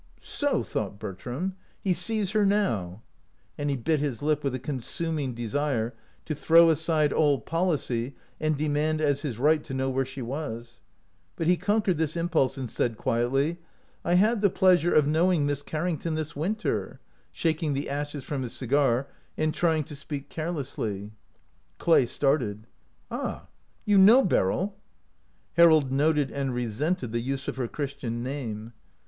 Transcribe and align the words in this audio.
"So," 0.23 0.63
thought 0.63 0.97
Bertram, 0.97 1.53
"he 1.79 1.93
sees 1.93 2.31
her 2.31 2.43
now," 2.43 3.03
and 3.55 3.69
he 3.69 3.77
bit 3.77 3.99
his 3.99 4.23
lip 4.23 4.43
with 4.43 4.55
a 4.55 4.59
consuming 4.59 5.35
desire 5.35 5.93
to 6.25 6.33
throw 6.33 6.71
aside 6.71 7.13
all 7.13 7.39
policy 7.39 8.15
and 8.39 8.57
demand 8.57 8.99
as 8.99 9.21
his 9.21 9.37
right 9.37 9.63
to 9.63 9.75
know 9.75 9.91
where 9.91 10.03
she 10.03 10.23
was. 10.23 10.81
But 11.35 11.45
he 11.45 11.55
conquered 11.55 11.99
this 11.99 12.17
impulse, 12.17 12.57
and 12.57 12.67
said, 12.67 12.97
quietly:" 12.97 13.59
I 14.03 14.15
had 14.15 14.41
the 14.41 14.49
pleasure 14.49 14.91
of 14.91 15.05
knowing 15.05 15.45
Miss 15.45 15.63
190 15.63 15.69
OUT 15.69 15.69
OF 15.69 15.75
BOHEMIA 15.75 15.83
Carrington 15.83 16.15
this 16.15 16.35
winter," 16.35 16.99
shaking 17.31 17.73
the 17.75 17.87
ashes 17.87 18.23
from 18.23 18.41
his 18.41 18.53
cigar 18.53 19.07
and 19.37 19.53
trying 19.53 19.83
to 19.83 19.95
speak 19.95 20.29
carelessly. 20.29 21.11
Clay 21.77 22.07
started. 22.07 22.65
"Ah, 23.11 23.45
you 23.85 23.99
know 23.99 24.23
Beryl?" 24.25 24.75
Harold 25.57 25.91
noted 25.91 26.31
and 26.31 26.55
resented 26.55 27.11
the 27.11 27.19
use 27.21 27.47
of 27.47 27.57
her 27.57 27.67
Christian 27.67 28.23
name. 28.23 28.73